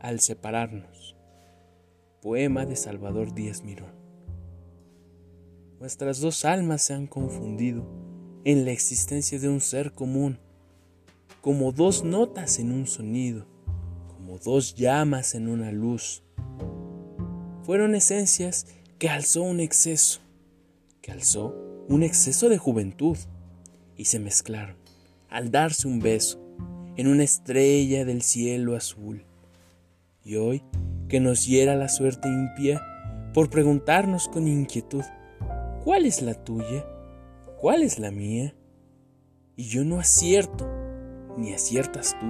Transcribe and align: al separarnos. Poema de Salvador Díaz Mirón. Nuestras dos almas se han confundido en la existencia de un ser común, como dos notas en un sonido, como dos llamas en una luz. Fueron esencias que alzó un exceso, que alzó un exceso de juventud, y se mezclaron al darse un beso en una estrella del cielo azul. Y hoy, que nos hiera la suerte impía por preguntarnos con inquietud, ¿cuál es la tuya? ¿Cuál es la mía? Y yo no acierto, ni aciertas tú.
al 0.00 0.20
separarnos. 0.20 1.16
Poema 2.22 2.66
de 2.66 2.76
Salvador 2.76 3.34
Díaz 3.34 3.62
Mirón. 3.62 3.92
Nuestras 5.80 6.20
dos 6.20 6.44
almas 6.44 6.82
se 6.82 6.94
han 6.94 7.06
confundido 7.06 7.86
en 8.44 8.64
la 8.64 8.72
existencia 8.72 9.38
de 9.38 9.48
un 9.48 9.60
ser 9.60 9.92
común, 9.92 10.38
como 11.40 11.72
dos 11.72 12.02
notas 12.02 12.58
en 12.58 12.72
un 12.72 12.86
sonido, 12.86 13.46
como 14.08 14.38
dos 14.38 14.74
llamas 14.74 15.34
en 15.34 15.48
una 15.48 15.70
luz. 15.70 16.24
Fueron 17.62 17.94
esencias 17.94 18.66
que 18.98 19.08
alzó 19.08 19.42
un 19.42 19.60
exceso, 19.60 20.20
que 21.00 21.12
alzó 21.12 21.54
un 21.88 22.02
exceso 22.02 22.48
de 22.48 22.58
juventud, 22.58 23.16
y 23.96 24.06
se 24.06 24.18
mezclaron 24.18 24.76
al 25.28 25.50
darse 25.50 25.86
un 25.86 26.00
beso 26.00 26.40
en 26.96 27.06
una 27.06 27.24
estrella 27.24 28.04
del 28.04 28.22
cielo 28.22 28.76
azul. 28.76 29.24
Y 30.28 30.36
hoy, 30.36 30.62
que 31.08 31.20
nos 31.20 31.46
hiera 31.46 31.74
la 31.74 31.88
suerte 31.88 32.28
impía 32.28 32.82
por 33.32 33.48
preguntarnos 33.48 34.28
con 34.28 34.46
inquietud, 34.46 35.02
¿cuál 35.82 36.04
es 36.04 36.20
la 36.20 36.34
tuya? 36.34 36.84
¿Cuál 37.58 37.82
es 37.82 37.98
la 37.98 38.10
mía? 38.10 38.54
Y 39.56 39.68
yo 39.68 39.86
no 39.86 39.98
acierto, 39.98 40.70
ni 41.38 41.54
aciertas 41.54 42.14
tú. 42.20 42.26